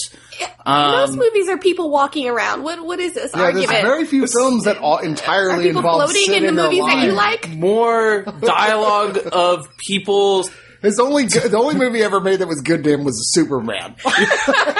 [0.66, 2.64] Most Um, movies are people walking around.
[2.64, 3.84] What what is this Yeah, there's argument?
[3.86, 7.12] very few films that all are entirely people involve floating in the movies that you
[7.12, 7.50] like?
[7.50, 10.50] more dialogue of people
[10.86, 13.96] His only the only movie ever made that was good to him was Superman.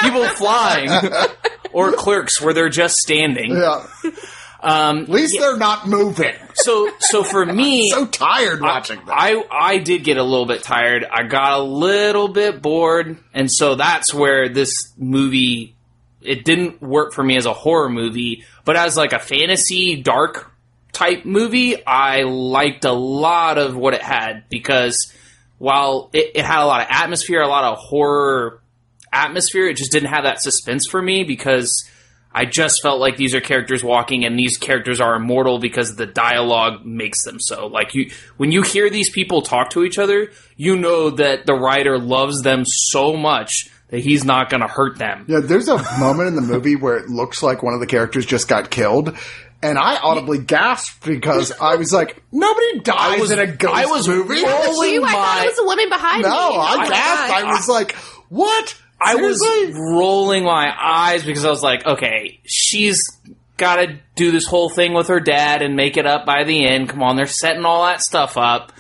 [0.02, 0.90] people flying
[1.74, 3.52] or clerks where they're just standing.
[3.56, 3.86] yeah,
[4.62, 6.34] Um, at least they're not moving.
[6.54, 9.00] so so for me, So tired watching.
[9.08, 11.06] I I did get a little bit tired.
[11.10, 15.76] I got a little bit bored, and so that's where this movie
[16.22, 20.52] it didn't work for me as a horror movie, but as like a fantasy dark
[20.92, 25.14] type movie, I liked a lot of what it had because
[25.58, 28.62] while it, it had a lot of atmosphere, a lot of horror
[29.12, 31.90] atmosphere, it just didn't have that suspense for me because
[32.38, 36.06] I just felt like these are characters walking and these characters are immortal because the
[36.06, 37.68] dialogue makes them so.
[37.68, 41.54] Like you when you hear these people talk to each other, you know that the
[41.54, 45.26] writer loves them so much that he's not going to hurt them.
[45.30, 48.26] Yeah, there's a moment in the movie where it looks like one of the characters
[48.26, 49.16] just got killed,
[49.64, 53.86] and I audibly gasped because I was like, "Nobody dies was- in a ghost I
[53.86, 56.36] was movie." rolling you, I thought my- it was the woman behind no, me.
[56.36, 57.28] I Oh my gasped.
[57.30, 57.44] God.
[57.44, 57.96] I was like,
[58.30, 59.40] "What?" I was
[59.92, 63.02] rolling my eyes because I was like, okay, she's
[63.58, 66.66] got to do this whole thing with her dad and make it up by the
[66.66, 66.90] end.
[66.90, 68.72] Come on, they're setting all that stuff up.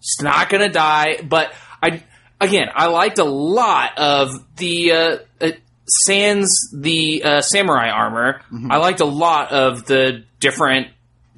[0.00, 1.20] She's not going to die.
[1.22, 2.02] But I,
[2.40, 5.50] again, I liked a lot of the uh, uh,
[5.90, 8.42] sans the uh, samurai armor.
[8.70, 10.88] I liked a lot of the different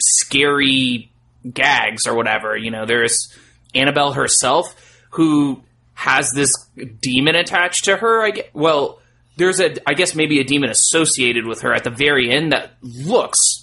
[0.01, 1.11] scary
[1.51, 2.57] gags or whatever.
[2.57, 3.35] You know, there's
[3.75, 4.75] Annabelle herself
[5.11, 5.63] who
[5.95, 6.55] has this
[7.01, 8.23] demon attached to her.
[8.23, 9.01] I get, well,
[9.37, 12.73] there's a I guess maybe a demon associated with her at the very end that
[12.83, 13.62] looks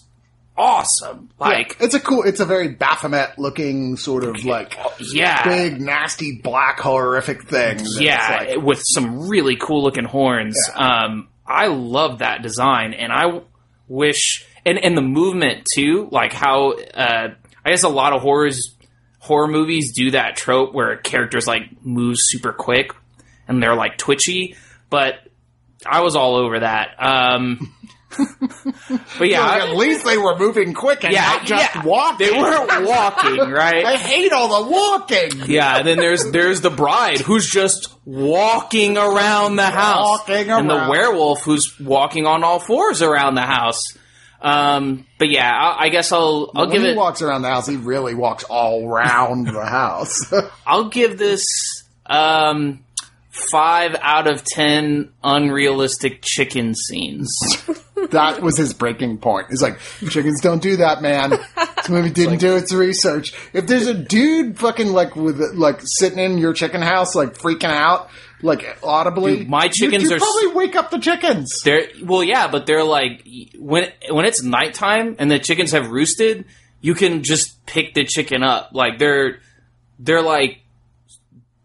[0.59, 1.29] awesome.
[1.39, 2.23] Like it's a cool.
[2.23, 4.77] It's a very Baphomet looking sort of like
[5.11, 5.43] yeah.
[5.43, 7.79] big, nasty, black, horrific thing.
[7.97, 10.57] yeah, like- with some really cool looking horns.
[10.75, 13.41] Um, I love that design, and I
[13.87, 17.29] wish and and the movement too, like how uh,
[17.65, 18.75] I guess a lot of horrors
[19.19, 22.93] horror movies do that trope where characters like move super quick
[23.47, 24.55] and they're like twitchy,
[24.89, 25.15] but
[25.85, 26.95] I was all over that.
[26.99, 27.73] Um,
[28.17, 31.83] but yeah, at least they were moving quick and yeah, not just yeah.
[31.83, 32.27] walking.
[32.27, 33.85] They weren't walking, right?
[33.85, 35.43] I hate all the walking.
[35.47, 40.69] Yeah, and then there's there's the bride who's just walking around the house, Walking and
[40.69, 43.83] the werewolf who's walking on all fours around the house.
[44.41, 47.49] Um, but yeah, I, I guess I'll I'll when give he it walks around the
[47.49, 50.33] house, he really walks all around the house.
[50.67, 51.45] I'll give this
[52.05, 52.83] um
[53.51, 57.29] five out of ten unrealistic chicken scenes.
[58.11, 59.47] that was his breaking point.
[59.49, 61.31] He's like, chickens don't do that, man.
[61.31, 63.33] This movie didn't do its research.
[63.53, 67.71] If there's a dude fucking like with like sitting in your chicken house, like freaking
[67.71, 68.09] out,
[68.41, 71.61] like audibly, Dude, my chickens you are probably wake up the chickens.
[71.63, 76.45] They're well, yeah, but they're like when when it's nighttime and the chickens have roosted.
[76.81, 78.69] you can just pick the chicken up.
[78.73, 79.39] Like they're
[79.99, 80.61] they're like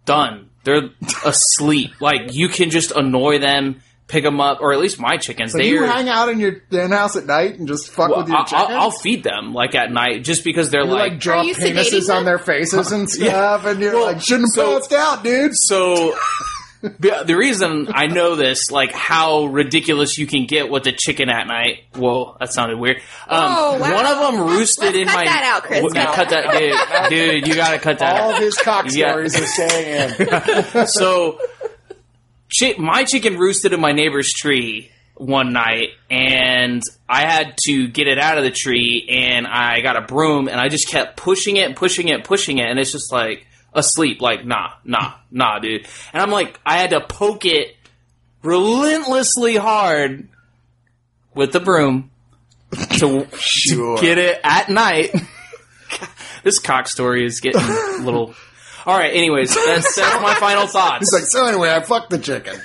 [0.05, 0.51] done.
[0.65, 0.91] They're
[1.25, 2.01] asleep.
[2.01, 5.53] Like you can just annoy them, pick them up, or at least my chickens.
[5.53, 5.87] So they you are.
[5.87, 8.45] hang out in your den house at night and just fuck well, with your I'll,
[8.45, 8.71] chickens?
[8.71, 11.21] I'll, I'll feed them like at night, just because they're you like, like.
[11.21, 12.25] draw penises on them?
[12.25, 15.53] their faces and stuff, and you're Well, like, shouldn't have so- passed out, dude.
[15.55, 16.17] so
[16.99, 21.29] the the reason I know this, like how ridiculous you can get with a chicken
[21.31, 21.85] at night.
[21.95, 22.99] Whoa, that sounded weird.
[22.99, 23.03] Um,
[23.57, 23.95] Oh, wow.
[23.95, 25.25] One of them roosted Let's in cut my.
[25.25, 25.81] that out, Chris.
[25.83, 27.43] W- Cut cut that, dude.
[27.43, 28.21] Dude, you gotta cut that.
[28.21, 28.41] All out.
[28.41, 30.11] his cock stories are staying
[30.77, 30.87] in.
[30.87, 31.39] so
[32.59, 38.09] chi- my chicken roosted in my neighbor's tree one night and I had to get
[38.09, 41.57] it out of the tree and I got a broom and I just kept pushing
[41.57, 45.87] it, pushing it, pushing it and it's just like asleep like nah, nah, nah, dude.
[46.13, 47.77] And I'm like I had to poke it
[48.43, 50.29] relentlessly hard
[51.35, 52.11] with the broom
[52.99, 53.97] to, Sure.
[53.97, 55.15] to get it at night.
[56.45, 58.35] this cock story is getting a little
[58.87, 59.15] all right.
[59.15, 61.01] Anyways, that's that's my final thoughts.
[61.01, 62.61] He's like, so anyway, I fucked the chicken.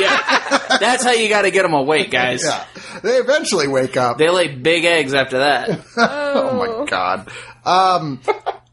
[0.00, 2.42] yeah, that's how you got to get them awake, guys.
[2.44, 2.64] Yeah.
[3.02, 4.18] They eventually wake up.
[4.18, 5.80] They lay big eggs after that.
[5.96, 7.28] oh my god.
[7.64, 8.20] Um,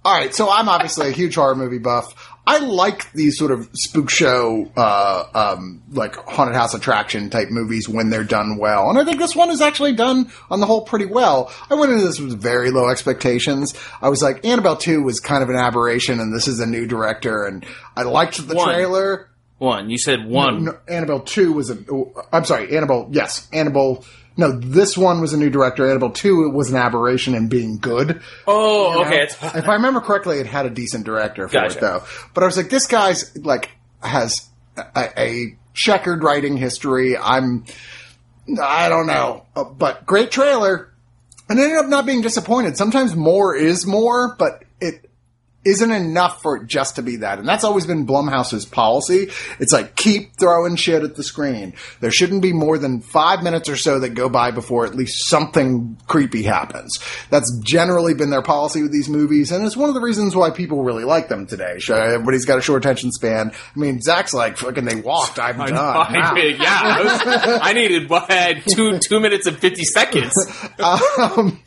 [0.06, 2.36] all right, so I'm obviously a huge horror movie buff.
[2.48, 7.88] I like these sort of spook show, uh, um, like haunted house attraction type movies
[7.88, 8.90] when they're done well.
[8.90, 11.52] And I think this one is actually done on the whole pretty well.
[11.70, 13.76] I went into this with very low expectations.
[14.02, 16.88] I was like, Annabelle 2 was kind of an aberration and this is a new
[16.88, 17.64] director and
[17.96, 18.66] I liked the One.
[18.68, 19.30] trailer.
[19.60, 20.64] One, you said one.
[20.64, 21.78] No, Annabelle 2 was a,
[22.32, 24.06] I'm sorry, Annabelle, yes, Annabelle,
[24.40, 25.88] no, this one was a new director.
[25.90, 28.22] Annabelle 2 was an aberration in being good.
[28.48, 29.06] oh, You know?
[29.06, 29.24] okay.
[29.24, 31.78] if I remember correctly, it had a decent director for Gotcha.
[31.78, 32.04] it though.
[32.34, 33.70] But I was like, this guy's like
[34.02, 34.48] has
[34.78, 37.18] a, a checkered writing history.
[37.18, 37.66] I'm,
[38.62, 40.92] I don't know, Uh, but great trailer.
[41.50, 42.78] And ended up not being disappointed.
[42.78, 45.09] Sometimes more is more, but it
[45.66, 47.38] isn't enough for it just to be that.
[47.38, 49.30] And that's always been Blumhouse's policy.
[49.60, 51.74] It's like keep throwing shit at the screen.
[52.00, 55.28] There shouldn't be more than five minutes or so that go by before at least
[55.30, 56.98] something creepy happens.
[57.30, 60.50] That's generally been their policy with these movies, and it's one of the reasons why
[60.50, 61.78] people really like them today.
[61.90, 63.52] Everybody's got a short attention span.
[63.52, 65.40] I mean, Zach's like, fucking, they walked.
[65.40, 65.74] I'm done.
[65.74, 66.34] I Wow.
[66.36, 66.80] did, yeah.
[66.84, 68.30] I, was, I needed what,
[68.70, 70.34] two two minutes and fifty seconds.
[70.80, 71.60] um,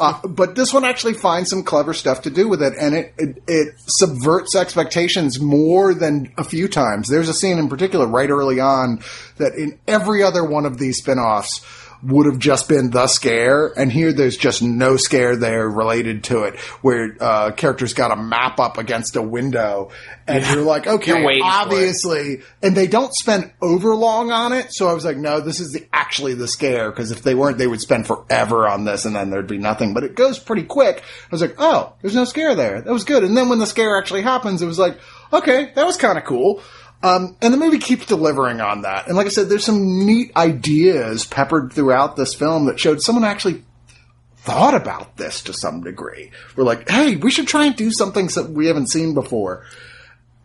[0.00, 3.14] uh, but this one actually finds some clever stuff to do with it, and it,
[3.18, 7.08] it it subverts expectations more than a few times.
[7.08, 9.02] There's a scene in particular right early on
[9.36, 11.60] that in every other one of these spin-offs
[12.02, 16.44] would have just been the scare, and here there's just no scare there related to
[16.44, 19.90] it, where uh, characters got a map up against a window,
[20.26, 21.52] and you're like, okay, You're waiting for it.
[21.52, 24.72] obviously, and they don't spend over long on it.
[24.72, 27.58] So I was like, no, this is the, actually the scare because if they weren't,
[27.58, 29.92] they would spend forever on this, and then there'd be nothing.
[29.92, 30.98] But it goes pretty quick.
[30.98, 32.80] I was like, oh, there's no scare there.
[32.80, 33.24] That was good.
[33.24, 34.98] And then when the scare actually happens, it was like,
[35.32, 36.62] okay, that was kind of cool.
[37.02, 39.06] Um, and the movie keeps delivering on that.
[39.06, 43.24] And like I said, there's some neat ideas peppered throughout this film that showed someone
[43.24, 43.64] actually
[44.36, 46.30] thought about this to some degree.
[46.56, 49.64] We're like, hey, we should try and do something that we haven't seen before.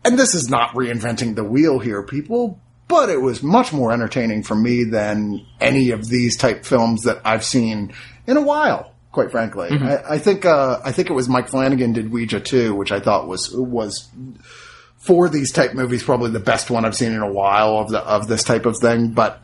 [0.04, 4.42] And this is not reinventing the wheel here, people, but it was much more entertaining
[4.42, 7.92] for me than any of these type films that I've seen
[8.26, 8.92] in a while.
[9.12, 12.74] Quite frankly, I, I think uh, I think it was Mike Flanagan did Ouija too,
[12.74, 14.10] which I thought was was
[14.98, 18.00] for these type movies probably the best one I've seen in a while of the
[18.00, 19.10] of this type of thing.
[19.10, 19.40] But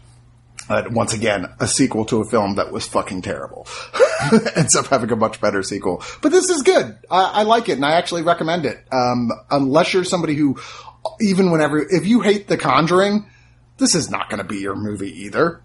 [0.69, 3.67] uh, once again, a sequel to a film that was fucking terrible
[4.57, 6.03] ends up having a much better sequel.
[6.21, 6.97] But this is good.
[7.11, 8.85] I, I like it, and I actually recommend it.
[8.91, 10.59] Um, unless you're somebody who,
[11.21, 13.27] even whenever, if you hate The Conjuring,
[13.79, 15.61] this is not going to be your movie either.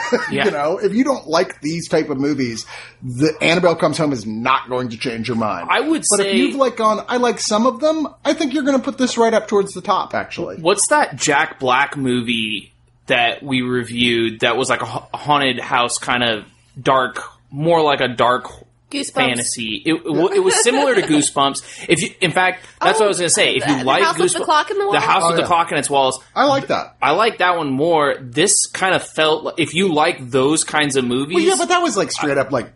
[0.30, 0.46] Yeah.
[0.46, 2.64] you know, if you don't like these type of movies,
[3.02, 5.68] the Annabelle Comes Home is not going to change your mind.
[5.70, 8.08] I would but say- if you've like gone, I like some of them.
[8.24, 10.14] I think you're going to put this right up towards the top.
[10.14, 12.72] Actually, What's that Jack Black movie
[13.06, 16.44] that we reviewed that was like a haunted house kind of
[16.80, 18.48] dark, more like a dark
[18.92, 19.12] Goosebumps.
[19.14, 19.82] fantasy.
[19.84, 21.86] It, it, it was similar to Goosebumps.
[21.88, 23.54] If you, in fact, that's what I was going to say.
[23.56, 24.92] If you Oh, the like house with the Goosebumps- clock in the wall?
[24.92, 26.96] the house Oh, with the clock in its walls, I like that.
[27.02, 28.14] I like that one more.
[28.20, 31.68] This kind of felt like if you like those kinds of movies, Well, yeah, but
[31.68, 32.72] that was like straight up like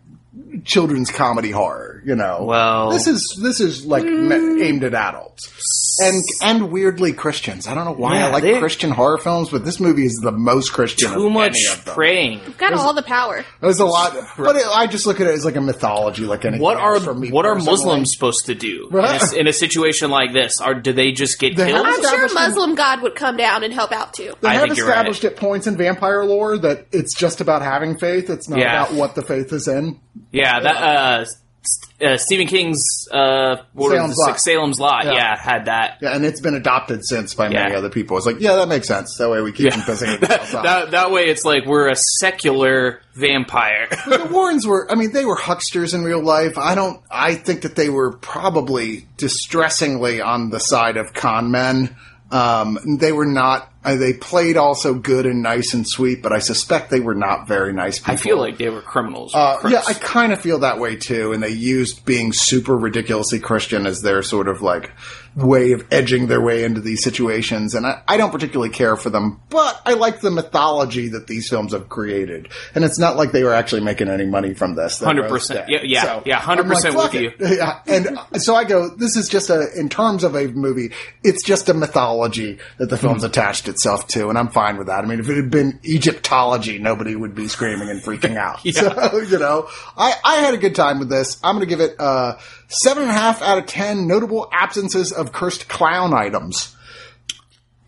[0.63, 2.43] children's comedy horror, you know.
[2.43, 4.63] Well- this is this is like me- mm.
[4.63, 5.47] aimed at adults
[5.99, 7.67] and and weirdly Christians.
[7.67, 10.19] I don't know why Yeah, I like they- Christian horror films, but this movie is
[10.21, 11.11] the most Christian.
[11.13, 11.93] too of much any of them.
[11.95, 12.41] praying.
[12.57, 13.45] Got all the power.
[13.61, 16.45] There's a lot, but it, I just look at it as like a mythology, like
[16.45, 16.61] anything.
[16.61, 17.71] What are for me what are personally.
[17.77, 20.59] Muslims supposed to do in a, in a situation like this?
[20.61, 21.85] Are do they just get They killed?
[21.85, 24.33] I'm sure Established in- Muslim God would come down and help out too.
[24.41, 27.61] They I have think you're established at points in vampire lore that it's just about
[27.61, 28.29] having faith.
[28.29, 28.83] It's not Yeah.
[28.83, 29.99] about what the faith is in.
[30.31, 31.25] Yeah, that uh,
[32.01, 32.81] uh, Stephen King's
[33.11, 34.39] uh, Salem's Lot.
[34.39, 35.05] Salem's Lot.
[35.05, 35.13] Yeah.
[35.13, 35.37] Yeah.
[35.37, 35.97] had that.
[36.01, 37.77] Yeah, and it's been adopted since by many Yeah.
[37.77, 38.17] other people.
[38.17, 39.17] It's like, yeah, that makes sense.
[39.17, 39.71] That way we keep Yeah.
[39.83, 40.63] from pissing themselves off.
[40.63, 43.87] That that way, it's like we're a secular vampire.
[44.07, 46.57] the Warrens were, I mean, they were hucksters in real life.
[46.57, 51.95] I don't, I think that they were probably distressingly on the side of con men.
[52.29, 56.39] Um, they were not, uh, they played also good and nice and sweet, but I
[56.39, 58.13] suspect they were not very nice people.
[58.13, 59.33] I feel like they were criminals.
[59.33, 61.31] Uh, yeah, I kind of feel that way too.
[61.31, 64.91] And they used being super ridiculously Christian as their sort of like
[65.37, 67.75] way of edging their way into these situations.
[67.75, 71.47] And I, I don't particularly care for them, but I like the mythology that these
[71.47, 72.49] films have created.
[72.73, 74.99] And it's not like they were actually making any money from this.
[74.99, 75.29] 100%.
[75.29, 75.69] was dead.
[75.69, 77.31] Yeah, yeah, yeah, 100% like, with fuck you.
[77.39, 80.91] Yeah, and so I go, this is just a, in terms of a movie,
[81.23, 83.27] it's just a mythology that the film's Mm-hmm.
[83.27, 85.03] attached itself to, and I'm fine with that.
[85.03, 88.59] I mean, if it had been Egyptology, nobody would be screaming and freaking out.
[88.65, 88.73] Yeah.
[89.11, 91.39] So, you know, I, I had a good time with this.
[91.43, 92.37] I'm going to give it uh,
[92.67, 96.75] seven and a half out of ten notable absences of cursed clown items.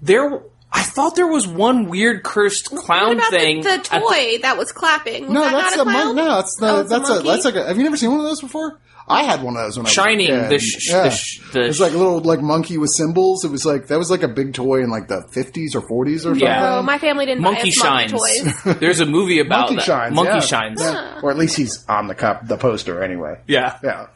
[0.02, 0.42] there.
[0.72, 3.62] I thought there was one weird cursed What clown about thing.
[3.64, 5.24] the, the at toy that was clapping?
[5.24, 6.16] Was No, that that's not a a mon- clown?
[6.16, 7.28] no, that's the Oh, it's a that's a, monkey?
[7.28, 7.68] that's like a.
[7.68, 8.80] Have you never seen one of those before?
[9.10, 10.50] I had one of those when I was Shining, a kid.
[10.52, 11.04] the sh- yeah.
[11.04, 13.44] the sh- the it was like a little like monkey with cymbals.
[13.44, 16.16] It was like that was like a big toy in like the 50s or 40s
[16.16, 16.42] or something.
[16.42, 16.78] Yeah.
[16.78, 18.64] Oh, my family didn't Monkey buy us monkey Shines.
[18.64, 18.78] toys.
[18.80, 19.84] There's a movie about Monkey that.
[19.86, 20.14] shines.
[20.16, 20.40] Monkey yeah.
[20.42, 20.82] Shines.
[20.82, 21.20] Yeah.
[21.24, 23.40] Or at least he's on the cup, the poster anyway.
[23.48, 23.80] Yeah.
[23.84, 24.08] Yeah.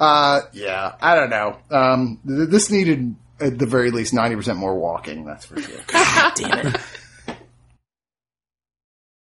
[0.00, 0.94] uh, yeah.
[1.00, 1.56] I don't know.
[1.70, 5.24] Um, th- this needed at the very least ninety percent more walking.
[5.24, 5.80] That's for sure.
[6.34, 6.80] Damn it.